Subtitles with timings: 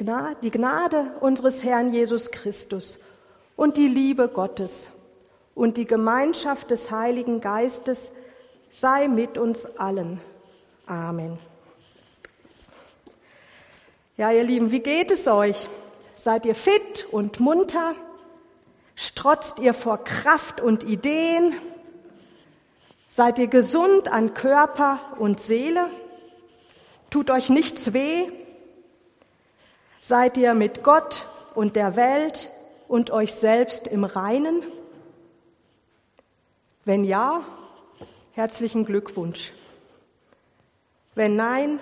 [0.00, 3.00] Die Gnade unseres Herrn Jesus Christus
[3.56, 4.90] und die Liebe Gottes
[5.56, 8.12] und die Gemeinschaft des Heiligen Geistes
[8.70, 10.20] sei mit uns allen.
[10.86, 11.36] Amen.
[14.16, 15.66] Ja, ihr Lieben, wie geht es euch?
[16.14, 17.96] Seid ihr fit und munter?
[18.94, 21.56] Strotzt ihr vor Kraft und Ideen?
[23.08, 25.90] Seid ihr gesund an Körper und Seele?
[27.10, 28.28] Tut euch nichts weh?
[30.08, 32.48] Seid ihr mit Gott und der Welt
[32.88, 34.62] und euch selbst im Reinen?
[36.86, 37.42] Wenn ja,
[38.32, 39.52] herzlichen Glückwunsch.
[41.14, 41.78] Wenn nein,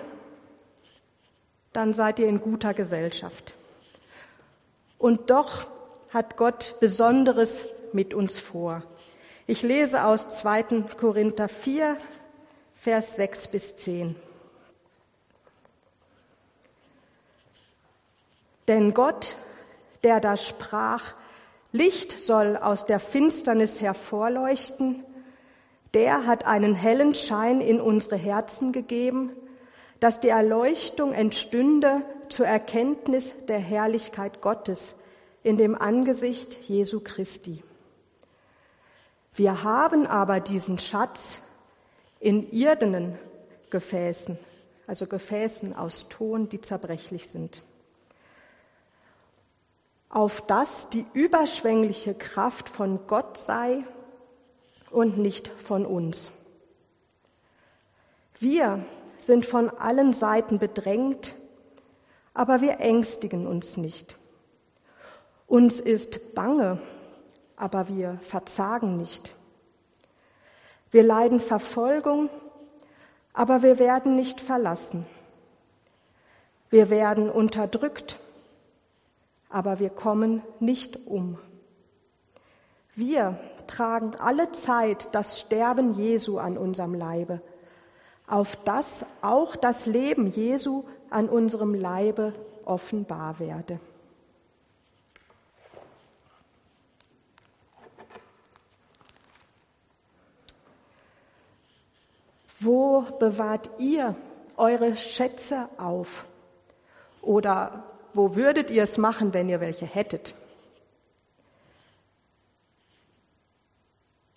[1.71, 3.55] dann seid ihr in guter Gesellschaft.
[4.97, 5.67] Und doch
[6.09, 7.63] hat Gott Besonderes
[7.93, 8.83] mit uns vor.
[9.45, 10.83] Ich lese aus 2.
[10.99, 11.95] Korinther 4,
[12.75, 14.17] Vers 6 bis 10.
[18.67, 19.35] Denn Gott,
[20.03, 21.15] der da sprach,
[21.71, 25.03] Licht soll aus der Finsternis hervorleuchten,
[25.93, 29.31] der hat einen hellen Schein in unsere Herzen gegeben,
[29.99, 34.95] dass die Erleuchtung entstünde zur Erkenntnis der Herrlichkeit Gottes
[35.43, 37.63] in dem Angesicht Jesu Christi.
[39.33, 41.39] Wir haben aber diesen Schatz
[42.19, 43.17] in irdenen
[43.69, 44.37] Gefäßen,
[44.87, 47.61] also Gefäßen aus Ton, die zerbrechlich sind,
[50.17, 53.83] auf dass die überschwängliche Kraft von Gott sei
[54.89, 56.31] und nicht von uns.
[58.39, 58.83] Wir
[59.19, 61.35] sind von allen Seiten bedrängt,
[62.33, 64.17] aber wir ängstigen uns nicht.
[65.45, 66.81] Uns ist bange,
[67.55, 69.35] aber wir verzagen nicht.
[70.89, 72.31] Wir leiden Verfolgung,
[73.33, 75.05] aber wir werden nicht verlassen.
[76.71, 78.17] Wir werden unterdrückt,
[79.49, 81.37] aber wir kommen nicht um.
[82.95, 87.41] Wir tragen alle Zeit das Sterben Jesu an unserem Leibe
[88.27, 92.33] auf das auch das Leben Jesu an unserem Leibe
[92.65, 93.79] offenbar werde.
[102.59, 104.15] Wo bewahrt ihr
[104.57, 106.25] eure Schätze auf?
[107.21, 107.83] Oder
[108.17, 110.33] wo würdet ihr es machen, wenn ihr welche hättet?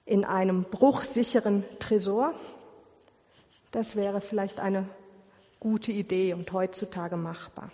[0.04, 2.34] In einem bruchsicheren Tresor?
[3.70, 4.86] Das wäre vielleicht eine
[5.60, 7.70] gute Idee und heutzutage machbar.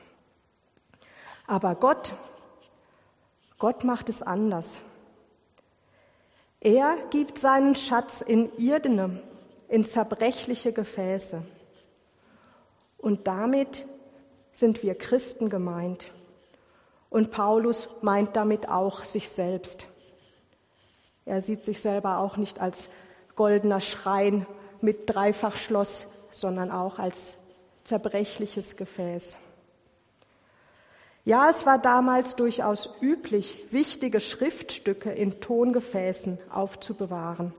[1.48, 2.14] Aber Gott,
[3.58, 4.80] Gott macht es anders.
[6.60, 9.22] Er gibt seinen Schatz in irdene,
[9.68, 11.42] in zerbrechliche Gefäße.
[12.98, 13.86] Und damit
[14.56, 16.06] sind wir Christen gemeint.
[17.10, 19.86] Und Paulus meint damit auch sich selbst.
[21.26, 22.88] Er sieht sich selber auch nicht als
[23.34, 24.46] goldener Schrein
[24.80, 27.36] mit Dreifachschloss, sondern auch als
[27.84, 29.36] zerbrechliches Gefäß.
[31.26, 37.52] Ja, es war damals durchaus üblich, wichtige Schriftstücke in Tongefäßen aufzubewahren.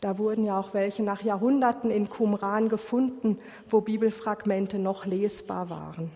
[0.00, 6.10] Da wurden ja auch welche nach Jahrhunderten in Qumran gefunden, wo Bibelfragmente noch lesbar waren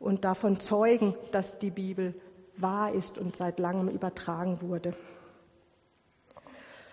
[0.00, 2.14] und davon zeugen, dass die Bibel
[2.56, 4.94] wahr ist und seit langem übertragen wurde.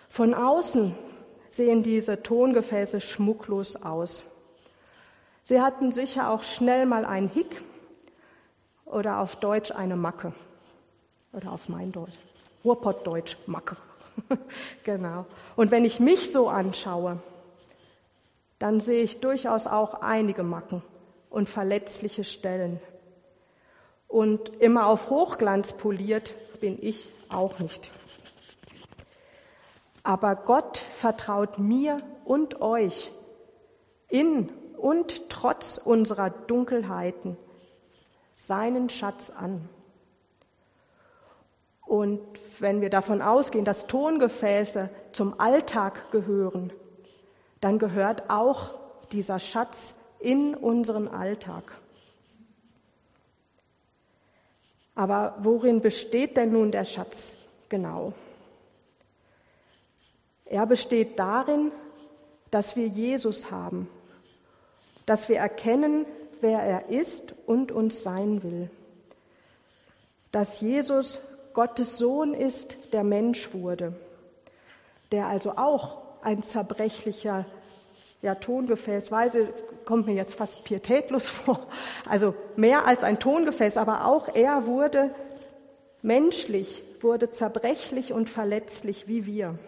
[0.08, 0.94] Von außen
[1.48, 4.24] sehen diese Tongefäße schmucklos aus.
[5.42, 7.64] Sie hatten sicher auch schnell mal einen Hick
[8.84, 10.32] oder auf Deutsch eine Macke.
[11.32, 12.12] Oder auf mein Deutsch.
[12.64, 13.76] Ruhrpottdeutsch, Macke.
[14.84, 15.26] genau.
[15.56, 17.18] Und wenn ich mich so anschaue,
[18.58, 20.82] dann sehe ich durchaus auch einige Macken
[21.30, 22.80] und verletzliche Stellen.
[24.06, 27.90] Und immer auf Hochglanz poliert bin ich auch nicht.
[30.04, 33.10] Aber Gott vertraut mir und euch
[34.08, 37.36] in und trotz unserer Dunkelheiten
[38.34, 39.68] seinen Schatz an.
[41.86, 42.20] Und
[42.58, 46.72] wenn wir davon ausgehen, dass Tongefäße zum Alltag gehören,
[47.60, 48.70] dann gehört auch
[49.12, 51.64] dieser Schatz in unseren Alltag.
[54.94, 57.36] Aber worin besteht denn nun der Schatz
[57.68, 58.12] genau?
[60.44, 61.72] Er besteht darin,
[62.50, 63.88] dass wir Jesus haben,
[65.06, 66.04] dass wir erkennen,
[66.42, 68.70] wer er ist und uns sein will,
[70.30, 71.20] dass Jesus
[71.54, 73.94] Gottes Sohn ist, der Mensch wurde,
[75.10, 77.44] der also auch ein zerbrechlicher
[78.22, 79.48] ja, Tongefäßweise
[79.84, 81.66] kommt mir jetzt fast pietätlos vor.
[82.08, 85.12] Also mehr als ein Tongefäß, aber auch er wurde
[86.02, 89.58] menschlich, wurde zerbrechlich und verletzlich wie wir.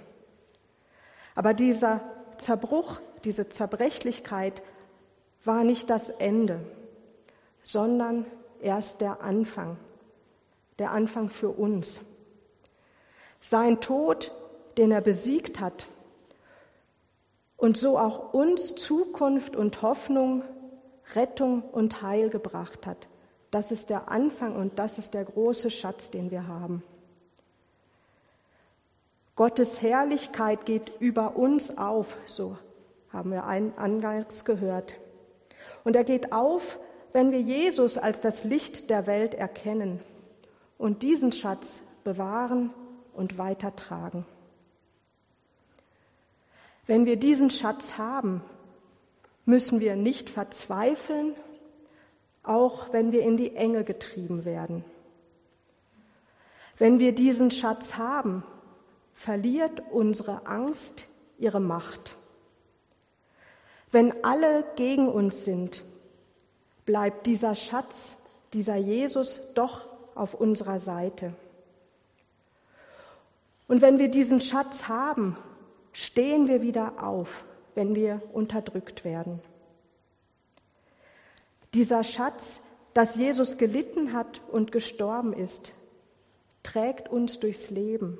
[1.35, 2.01] Aber dieser
[2.39, 4.63] Zerbruch, diese Zerbrechlichkeit
[5.43, 6.61] war nicht das Ende,
[7.63, 8.25] sondern
[8.61, 9.77] erst der Anfang,
[10.79, 12.00] der Anfang für uns.
[13.41, 14.32] Sein Tod,
[14.76, 15.87] den er besiegt hat,
[17.56, 20.43] und so auch uns Zukunft und Hoffnung,
[21.15, 23.06] Rettung und Heil gebracht hat.
[23.50, 26.82] Das ist der Anfang und das ist der große Schatz, den wir haben.
[29.37, 32.59] Gottes Herrlichkeit geht über uns auf, so
[33.12, 34.97] haben wir eingangs gehört.
[35.85, 36.79] Und er geht auf,
[37.12, 40.00] wenn wir Jesus als das Licht der Welt erkennen
[40.79, 42.73] und diesen Schatz bewahren
[43.15, 44.26] und weitertragen.
[46.87, 48.43] Wenn wir diesen Schatz haben,
[49.47, 51.35] müssen wir nicht verzweifeln,
[52.43, 54.85] auch wenn wir in die Enge getrieben werden.
[56.76, 58.43] Wenn wir diesen Schatz haben,
[59.15, 61.06] verliert unsere Angst
[61.38, 62.17] ihre Macht.
[63.91, 65.85] Wenn alle gegen uns sind,
[66.85, 68.17] bleibt dieser Schatz,
[68.53, 71.32] dieser Jesus doch auf unserer Seite.
[73.66, 75.37] Und wenn wir diesen Schatz haben,
[75.93, 77.44] stehen wir wieder auf,
[77.75, 79.40] wenn wir unterdrückt werden.
[81.72, 82.61] Dieser Schatz,
[82.93, 85.72] dass Jesus gelitten hat und gestorben ist,
[86.62, 88.19] trägt uns durchs Leben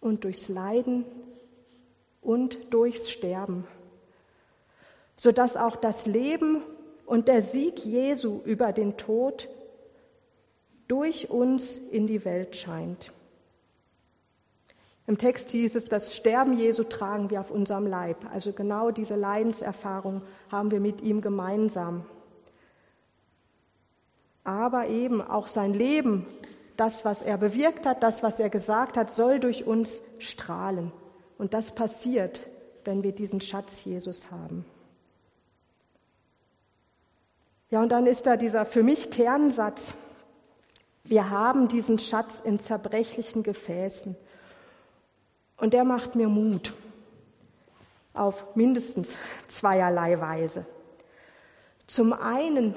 [0.00, 1.04] und durchs Leiden
[2.22, 3.66] und durchs Sterben,
[5.16, 6.62] sodass auch das Leben
[7.06, 9.48] und der Sieg Jesu über den Tod
[10.90, 13.12] durch uns in die Welt scheint.
[15.06, 18.26] Im Text hieß es, das Sterben Jesu tragen wir auf unserem Leib.
[18.32, 22.04] Also genau diese Leidenserfahrung haben wir mit ihm gemeinsam.
[24.44, 26.26] Aber eben auch sein Leben,
[26.76, 30.92] das, was er bewirkt hat, das, was er gesagt hat, soll durch uns strahlen.
[31.38, 32.40] Und das passiert,
[32.84, 34.64] wenn wir diesen Schatz Jesus haben.
[37.70, 39.94] Ja, und dann ist da dieser für mich Kernsatz.
[41.10, 44.14] Wir haben diesen Schatz in zerbrechlichen Gefäßen.
[45.56, 46.72] Und der macht mir Mut
[48.14, 49.16] auf mindestens
[49.48, 50.66] zweierlei Weise.
[51.88, 52.76] Zum einen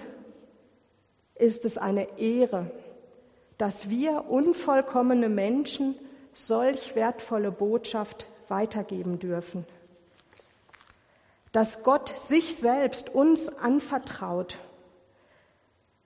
[1.36, 2.72] ist es eine Ehre,
[3.60, 5.94] dass wir unvollkommene Menschen
[6.34, 9.64] solch wertvolle Botschaft weitergeben dürfen.
[11.52, 14.58] Dass Gott sich selbst uns anvertraut,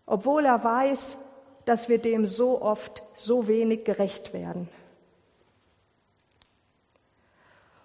[0.06, 1.20] obwohl er weiß,
[1.68, 4.70] dass wir dem so oft so wenig gerecht werden.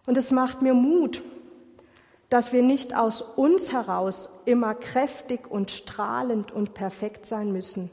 [0.06, 1.20] Und es macht mir Mut,
[2.29, 7.90] dass wir nicht aus uns heraus immer kräftig und strahlend und perfekt sein müssen,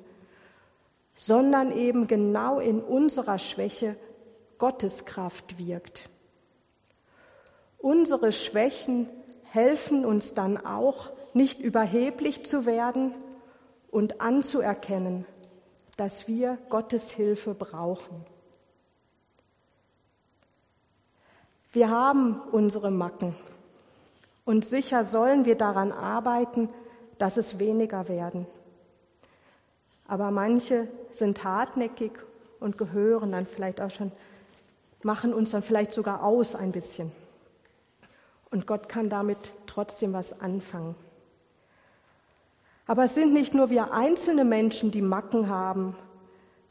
[1.15, 3.95] sondern eben genau in unserer Schwäche
[4.59, 6.07] Gottes Kraft wirkt.
[7.79, 9.09] Unsere Schwächen
[9.43, 13.15] helfen uns dann auch, nicht überheblich zu werden
[13.89, 15.25] und anzuerkennen,
[15.99, 18.25] dass wir Gottes Hilfe brauchen.
[21.73, 23.35] Wir haben unsere Macken
[24.45, 26.69] und sicher sollen wir daran arbeiten,
[27.17, 28.47] dass es weniger werden.
[30.07, 32.13] Aber manche sind hartnäckig
[32.61, 34.13] und gehören dann vielleicht auch schon,
[35.03, 37.11] machen uns dann vielleicht sogar aus ein bisschen.
[38.51, 40.95] Und Gott kann damit trotzdem was anfangen.
[42.89, 45.95] Aber es sind nicht nur wir einzelne Menschen, die Macken haben,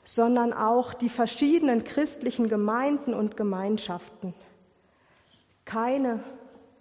[0.03, 4.35] sondern auch die verschiedenen christlichen Gemeinden und Gemeinschaften.
[5.65, 6.19] Keine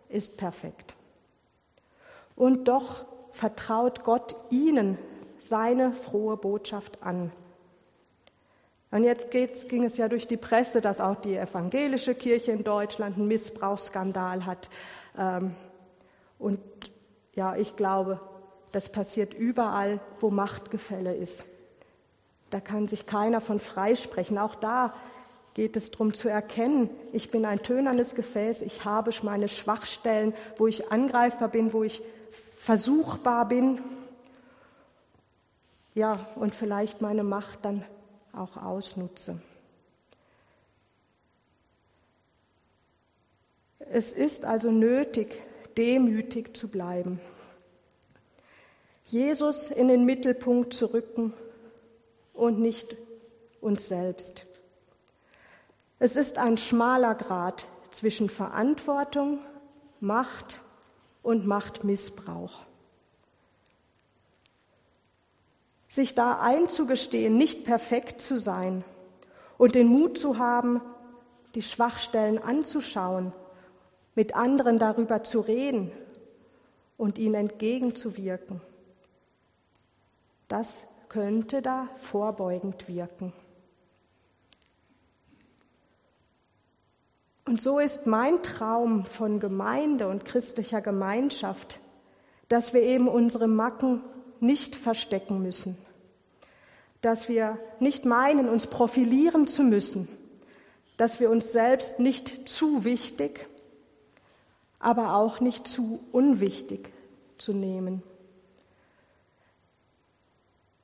[0.10, 0.96] ist perfekt.
[2.36, 4.98] Und doch vertraut Gott ihnen
[5.38, 7.32] seine frohe Botschaft an.
[8.90, 13.18] Und jetzt ging es ja durch die Presse, dass auch die evangelische Kirche in Deutschland
[13.18, 14.68] einen Missbrauchsskandal hat.
[15.16, 15.54] Ähm,
[16.40, 16.60] und
[17.36, 18.20] ja, ich glaube,
[18.72, 21.46] das passiert überall, wo Machtgefälle ist.
[22.50, 24.38] Da kann sich keiner von freisprechen.
[24.38, 24.94] Auch da
[25.54, 30.68] geht es darum zu erkennen, ich bin ein tönernes Gefäß, ich habe meine Schwachstellen, wo
[30.68, 32.04] ich angreifbar bin, wo ich
[32.56, 33.82] versuchbar bin.
[35.96, 37.84] Ja, und vielleicht meine Macht dann
[38.34, 39.42] auch ausnutze.
[43.80, 45.42] Es ist also nötig,
[45.76, 47.20] demütig zu bleiben,
[49.08, 51.34] Jesus in den Mittelpunkt zu rücken
[52.34, 52.96] und nicht
[53.62, 54.46] uns selbst.
[55.98, 59.40] Es ist ein schmaler Grat zwischen Verantwortung
[60.00, 60.62] Macht
[61.24, 62.60] und Machtmissbrauch.
[65.88, 68.84] Sich da einzugestehen, nicht perfekt zu sein
[69.58, 70.82] und den Mut zu haben,
[71.56, 73.32] die Schwachstellen anzuschauen,
[74.16, 75.92] mit anderen darüber zu reden
[76.98, 78.62] und ihnen entgegenzuwirken.
[80.48, 83.34] Das könnte da vorbeugend wirken.
[87.46, 91.80] Und so ist mein Traum von Gemeinde und christlicher Gemeinschaft,
[92.50, 94.02] dass wir eben unsere Macken
[94.42, 95.78] nicht verstecken müssen,
[97.02, 100.10] dass wir nicht meinen, uns profilieren zu müssen,
[100.98, 103.48] dass wir uns selbst nicht zu wichtig,
[104.80, 106.92] aber auch nicht zu unwichtig
[107.38, 108.04] zu nehmen.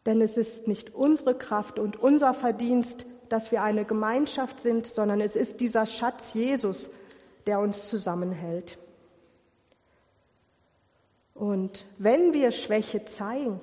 [0.06, 5.22] Denn es ist nicht unsere Kraft und unser Verdienst, dass wir eine Gemeinschaft sind, sondern
[5.22, 6.90] es ist dieser Schatz Jesus,
[7.46, 8.78] der uns zusammenhält.
[11.34, 13.60] Und wenn wir Schwäche zeigen,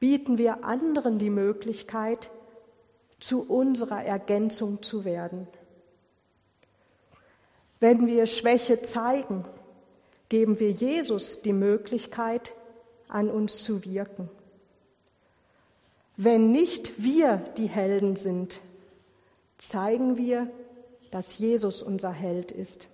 [0.00, 2.30] bieten wir anderen die Möglichkeit,
[3.18, 5.46] zu unserer Ergänzung zu werden.
[7.80, 9.44] Wenn wir Schwäche zeigen,
[10.28, 12.52] geben wir Jesus die Möglichkeit,
[13.08, 14.28] an uns zu wirken.
[16.16, 18.60] Wenn nicht wir die Helden sind,
[19.58, 20.50] zeigen wir,
[21.10, 22.88] dass Jesus unser Held ist.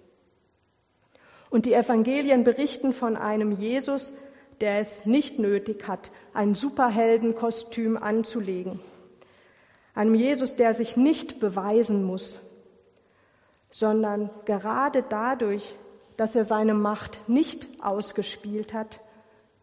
[1.50, 4.12] Und die Evangelien berichten von einem Jesus,
[4.60, 8.80] der es nicht nötig hat, ein Superheldenkostüm anzulegen.
[9.94, 12.40] Einem Jesus, der sich nicht beweisen muss,
[13.70, 15.74] sondern gerade dadurch,
[16.16, 19.00] dass er seine Macht nicht ausgespielt hat,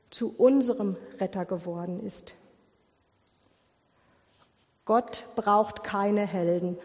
[0.10, 2.34] zu unserem Retter geworden ist.
[4.90, 6.76] Gott braucht keine Helden,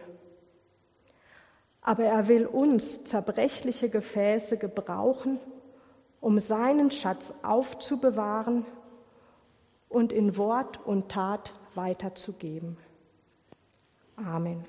[1.81, 5.41] aber er will uns zerbrechliche Gefäße gebrauchen,
[6.21, 8.67] um seinen Schatz aufzubewahren
[9.89, 12.77] und in Wort und Tat weiterzugeben.
[14.17, 14.63] Amen.